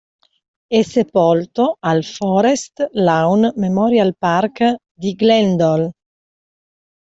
[0.65, 5.91] È sepolto al Forest Lawn Memorial Park di Glendale.